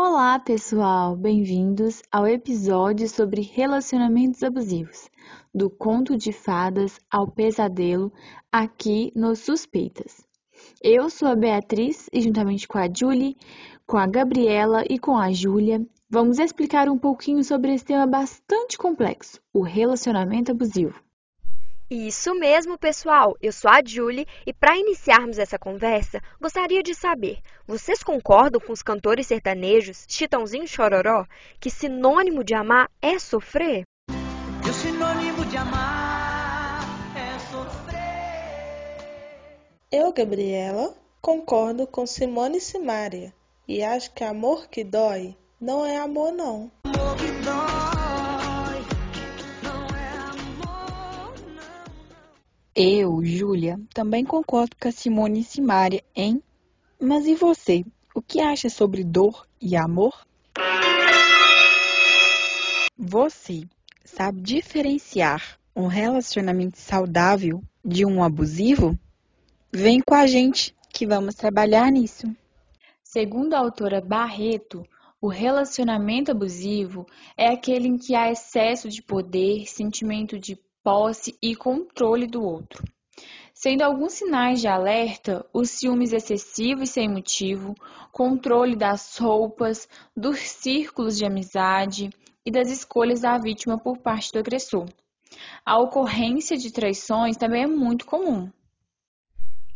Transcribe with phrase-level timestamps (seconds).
[0.00, 1.16] Olá, pessoal!
[1.16, 5.10] Bem-vindos ao episódio sobre relacionamentos abusivos,
[5.52, 8.12] do conto de fadas ao pesadelo,
[8.52, 10.24] aqui nos Suspeitas.
[10.80, 13.36] Eu sou a Beatriz e, juntamente com a Julie,
[13.88, 18.78] com a Gabriela e com a Júlia, vamos explicar um pouquinho sobre esse tema bastante
[18.78, 21.07] complexo: o relacionamento abusivo.
[21.90, 23.34] Isso mesmo, pessoal.
[23.40, 28.74] Eu sou a Julie e para iniciarmos essa conversa, gostaria de saber: vocês concordam com
[28.74, 31.24] os cantores sertanejos Chitãozinho e Chororó
[31.58, 33.84] que sinônimo de amar é sofrer?
[34.10, 36.84] E o sinônimo de amar
[37.16, 37.98] é sofrer.
[39.90, 43.32] Eu, Gabriela, concordo com Simone e Simária
[43.66, 46.70] e acho que amor que dói não é amor não.
[52.80, 56.40] Eu, Júlia, também concordo com a Simone e Simária, hein?
[57.00, 57.84] Mas e você?
[58.14, 60.24] O que acha sobre dor e amor?
[62.96, 63.64] Você
[64.04, 68.96] sabe diferenciar um relacionamento saudável de um abusivo?
[69.72, 72.32] Vem com a gente que vamos trabalhar nisso.
[73.02, 74.86] Segundo a autora Barreto,
[75.20, 81.54] o relacionamento abusivo é aquele em que há excesso de poder, sentimento de posse e
[81.54, 82.84] controle do outro.
[83.52, 87.74] Sendo alguns sinais de alerta os ciúmes excessivos sem motivo,
[88.12, 92.10] controle das roupas, dos círculos de amizade
[92.46, 94.86] e das escolhas da vítima por parte do agressor.
[95.64, 98.50] A ocorrência de traições também é muito comum.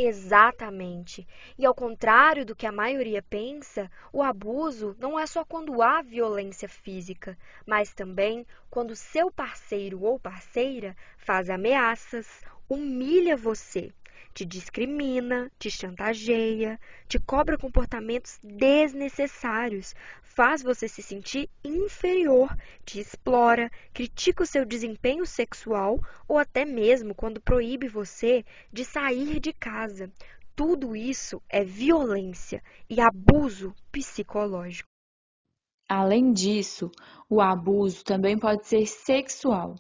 [0.05, 1.27] Exatamente.
[1.57, 6.03] E ao contrário do que a maioria pensa, o abuso não é só quando há
[6.03, 12.27] violência física, mas também quando seu parceiro ou parceira faz ameaças,
[12.69, 13.93] humilha você,
[14.33, 23.71] te discrimina, te chantageia, te cobra comportamentos desnecessários, faz você se sentir inferior, te explora,
[23.93, 30.11] critica o seu desempenho sexual ou até mesmo quando proíbe você de sair de casa.
[30.57, 34.89] Tudo isso é violência e abuso psicológico.
[35.89, 36.91] Além disso,
[37.29, 39.77] o abuso também pode ser sexual,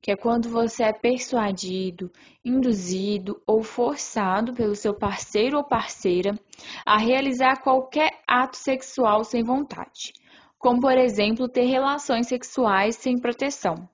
[0.00, 2.10] que é quando você é persuadido,
[2.44, 6.38] induzido ou forçado pelo seu parceiro ou parceira
[6.84, 10.12] a realizar qualquer ato sexual sem vontade,
[10.58, 13.88] como por exemplo ter relações sexuais sem proteção.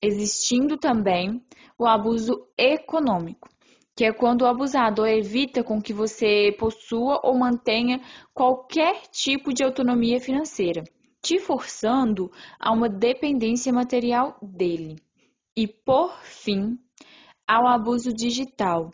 [0.00, 1.40] Existindo também
[1.78, 3.48] o abuso econômico,
[3.96, 8.00] que é quando o abusador evita com que você possua ou mantenha
[8.34, 10.82] qualquer tipo de autonomia financeira,
[11.22, 14.96] te forçando a uma dependência material dele.
[15.56, 16.76] E por fim,
[17.46, 18.90] ao abuso digital,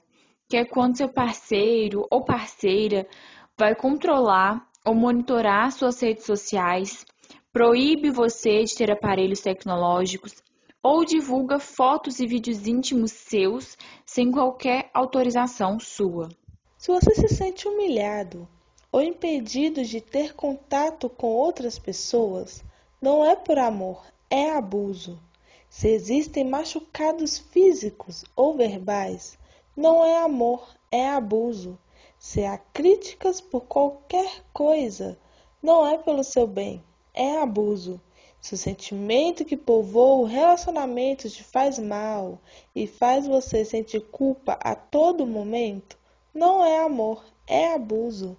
[0.48, 3.08] que é quando seu parceiro ou parceira
[3.56, 7.06] vai controlar ou monitorar suas redes sociais,
[7.52, 10.34] proíbe você de ter aparelhos tecnológicos
[10.82, 16.28] ou divulga fotos e vídeos íntimos seus sem qualquer autorização sua.
[16.76, 18.48] Se você se sente humilhado
[18.90, 22.64] ou impedido de ter contato com outras pessoas,
[23.00, 25.20] não é por amor, é abuso.
[25.68, 29.38] Se existem machucados físicos ou verbais,
[29.76, 31.78] não é amor, é abuso.
[32.18, 35.18] Se há críticas por qualquer coisa,
[35.62, 36.82] não é pelo seu bem,
[37.14, 38.00] é abuso.
[38.40, 42.40] Se o sentimento que povoa o relacionamento te faz mal
[42.74, 45.98] e faz você sentir culpa a todo momento,
[46.32, 48.36] não é amor, é abuso.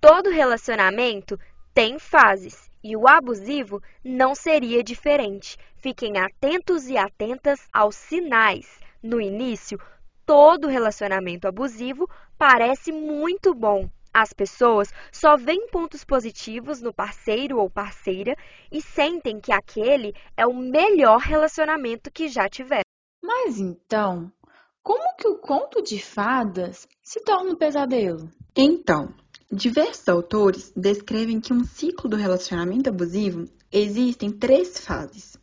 [0.00, 1.38] Todo relacionamento
[1.74, 5.56] tem fases e o abusivo não seria diferente.
[5.76, 8.78] Fiquem atentos e atentas aos sinais.
[9.02, 9.76] No início,
[10.24, 12.08] todo relacionamento abusivo
[12.38, 13.90] parece muito bom.
[14.14, 18.36] As pessoas só veem pontos positivos no parceiro ou parceira
[18.70, 22.82] e sentem que aquele é o melhor relacionamento que já tiveram.
[23.20, 24.32] Mas então,
[24.80, 28.30] como que o conto de fadas se torna um pesadelo?
[28.56, 29.12] Então,
[29.50, 35.36] diversos autores descrevem que um ciclo do relacionamento abusivo existem três fases.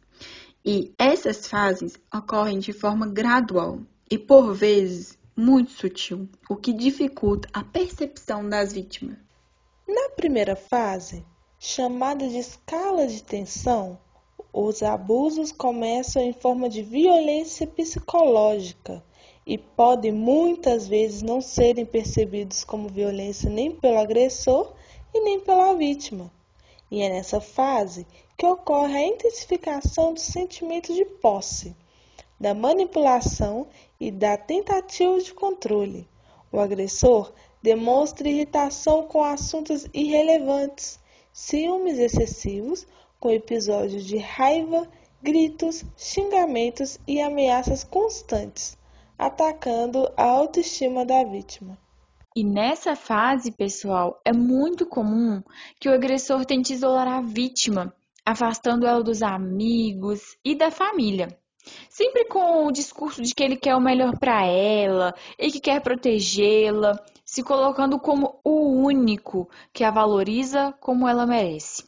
[0.64, 7.50] E essas fases ocorrem de forma gradual e, por vezes, muito sutil, o que dificulta
[7.52, 9.18] a percepção das vítimas.
[9.88, 11.26] Na primeira fase,
[11.60, 14.00] chamada de escala de tensão,
[14.54, 19.04] os abusos começam em forma de violência psicológica
[19.46, 24.74] e podem muitas vezes não serem percebidos como violência nem pelo agressor
[25.14, 26.32] e nem pela vítima.
[26.90, 28.08] E é nessa fase
[28.38, 31.76] que ocorre a intensificação do sentimento de posse,
[32.40, 33.68] da manipulação
[34.00, 36.08] e da tentativa de controle.
[36.52, 37.32] O agressor
[37.66, 41.00] Demonstre irritação com assuntos irrelevantes,
[41.34, 42.86] ciúmes excessivos,
[43.20, 44.88] com episódios de raiva,
[45.20, 48.78] gritos, xingamentos e ameaças constantes,
[49.18, 51.78] atacando a autoestima da vítima.
[52.36, 55.42] E nessa fase, pessoal, é muito comum
[55.80, 57.96] que o agressor tente isolar a vítima,
[58.26, 61.30] afastando ela dos amigos e da família.
[61.90, 65.82] Sempre com o discurso de que ele quer o melhor para ela e que quer
[65.82, 71.84] protegê-la, se colocando como o único que a valoriza como ela merece.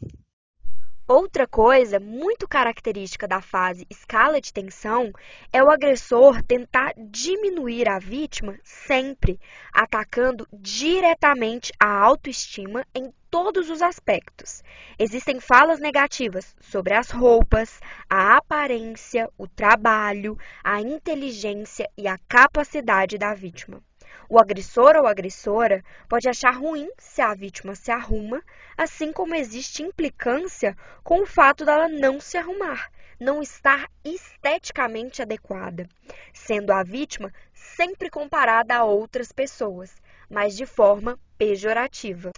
[1.09, 5.13] Outra coisa muito característica da fase escala de tensão
[5.53, 9.39] é o agressor tentar diminuir a vítima sempre,
[9.71, 14.61] atacando diretamente a autoestima em todos os aspectos.
[14.99, 23.17] Existem falas negativas sobre as roupas, a aparência, o trabalho, a inteligência e a capacidade
[23.17, 23.81] da vítima.
[24.29, 28.43] O agressor ou agressora pode achar ruim se a vítima se arruma,
[28.77, 35.87] assim como existe implicância com o fato dela não se arrumar, não estar esteticamente adequada,
[36.33, 39.95] sendo a vítima sempre comparada a outras pessoas,
[40.29, 42.31] mas de forma pejorativa.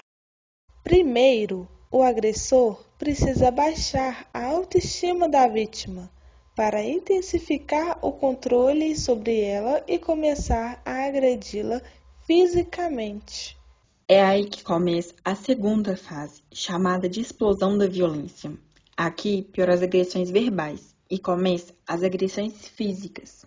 [0.84, 6.10] Primeiro, o agressor precisa baixar a autoestima da vítima
[6.59, 11.81] para intensificar o controle sobre ela e começar a agredi-la
[12.27, 13.57] fisicamente.
[14.06, 18.51] É aí que começa a segunda fase, chamada de explosão da violência.
[18.97, 23.45] Aqui pioram as agressões verbais e começa as agressões físicas.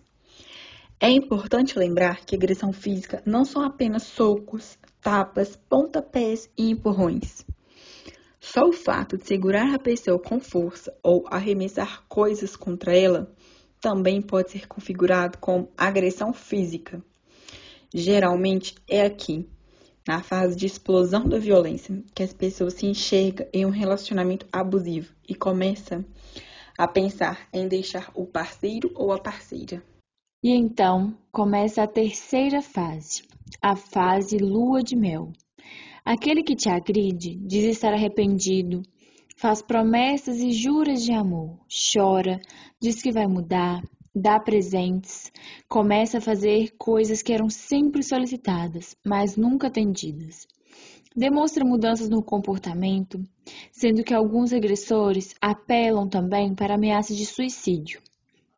[0.99, 7.45] É importante lembrar que agressão física não são apenas socos, tapas, pontapés e empurrões.
[8.45, 13.33] Só o fato de segurar a pessoa com força ou arremessar coisas contra ela
[13.79, 17.01] também pode ser configurado como agressão física.
[17.93, 19.49] Geralmente é aqui,
[20.05, 25.15] na fase de explosão da violência, que as pessoas se enxergam em um relacionamento abusivo
[25.27, 26.03] e começam
[26.77, 29.81] a pensar em deixar o parceiro ou a parceira.
[30.43, 33.23] E então começa a terceira fase,
[33.61, 35.31] a fase lua de mel.
[36.05, 38.83] Aquele que te agride diz estar arrependido,
[39.37, 42.41] faz promessas e juras de amor, chora,
[42.77, 43.81] diz que vai mudar,
[44.13, 45.31] dá presentes,
[45.69, 50.45] começa a fazer coisas que eram sempre solicitadas, mas nunca atendidas.
[51.15, 53.23] Demonstra mudanças no comportamento,
[53.71, 58.01] sendo que alguns agressores apelam também para ameaças de suicídio.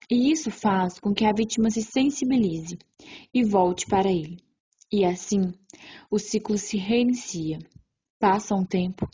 [0.09, 2.79] E isso faz com que a vítima se sensibilize
[3.31, 4.37] e volte para ele.
[4.91, 5.53] E assim,
[6.09, 7.59] o ciclo se reinicia.
[8.19, 9.09] Passa um tempo,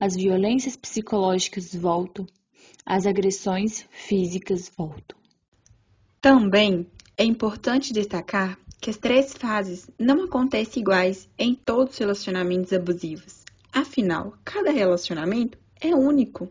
[0.00, 2.26] as violências psicológicas voltam,
[2.84, 5.18] as agressões físicas voltam.
[6.20, 6.86] Também
[7.16, 13.44] é importante destacar que as três fases não acontecem iguais em todos os relacionamentos abusivos.
[13.72, 16.48] Afinal, cada relacionamento é único.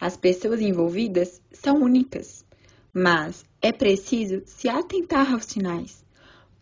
[0.00, 2.44] As pessoas envolvidas são únicas.
[2.92, 6.04] Mas é preciso se atentar aos sinais,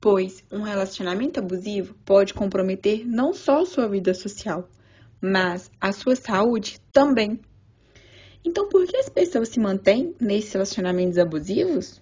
[0.00, 4.69] pois um relacionamento abusivo pode comprometer não só sua vida social,
[5.20, 7.40] mas a sua saúde também.
[8.44, 12.00] Então, por que as pessoas se mantêm nesses relacionamentos abusivos?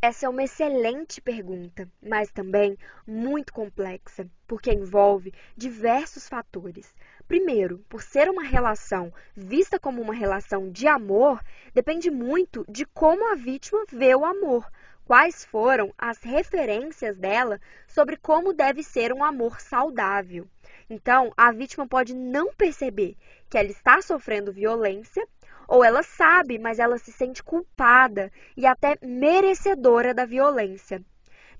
[0.00, 2.76] Essa é uma excelente pergunta, mas também
[3.06, 6.94] muito complexa, porque envolve diversos fatores.
[7.26, 11.42] Primeiro, por ser uma relação vista como uma relação de amor,
[11.72, 14.70] depende muito de como a vítima vê o amor,
[15.04, 20.46] quais foram as referências dela sobre como deve ser um amor saudável.
[20.88, 23.16] Então, a vítima pode não perceber
[23.48, 25.26] que ela está sofrendo violência
[25.66, 31.02] ou ela sabe, mas ela se sente culpada e até merecedora da violência.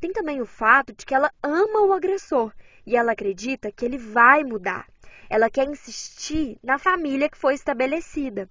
[0.01, 2.53] Tem também o fato de que ela ama o agressor
[2.87, 4.87] e ela acredita que ele vai mudar.
[5.31, 8.49] Ela quer insistir na família que foi estabelecida.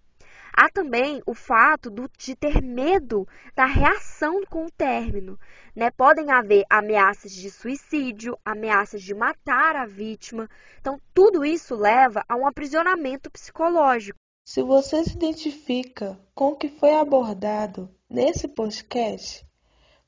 [0.56, 5.40] Há também o fato do, de ter medo da reação com o término.
[5.76, 5.90] Né?
[5.90, 10.48] Podem haver ameaças de suicídio, ameaças de matar a vítima.
[10.80, 14.20] Então, tudo isso leva a um aprisionamento psicológico.
[14.46, 19.44] Se você se identifica com o que foi abordado nesse podcast,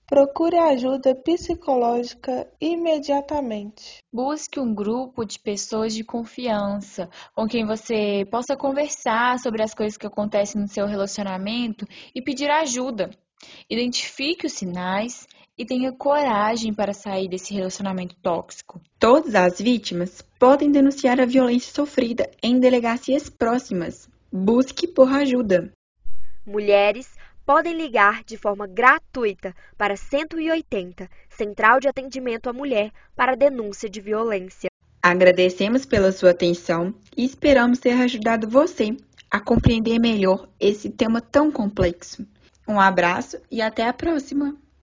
[0.08, 4.00] procure ajuda psicológica imediatamente.
[4.14, 9.98] Busque um grupo de pessoas de confiança com quem você possa conversar sobre as coisas
[9.98, 13.10] que acontecem no seu relacionamento e pedir ajuda.
[13.70, 18.82] Identifique os sinais e tenha coragem para sair desse relacionamento tóxico.
[19.00, 24.10] Todas as vítimas podem denunciar a violência sofrida em delegacias próximas.
[24.32, 25.72] Busque por ajuda.
[26.46, 27.10] Mulheres
[27.46, 34.02] podem ligar de forma gratuita para 180, Central de Atendimento à Mulher, para denúncia de
[34.02, 34.70] violência.
[35.02, 38.98] Agradecemos pela sua atenção e esperamos ter ajudado você
[39.30, 42.26] a compreender melhor esse tema tão complexo.
[42.68, 44.56] Um abraço e até a próxima!